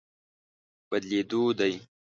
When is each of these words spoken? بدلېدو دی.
بدلېدو 0.89 1.43
دی. 1.57 1.73